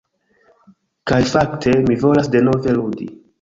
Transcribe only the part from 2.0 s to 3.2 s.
volas denove ludi!